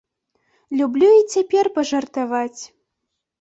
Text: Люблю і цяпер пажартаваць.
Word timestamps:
Люблю 0.79 1.09
і 1.17 1.21
цяпер 1.33 1.69
пажартаваць. 1.75 2.61